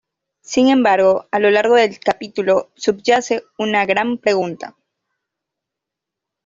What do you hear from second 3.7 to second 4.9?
gran pregunta.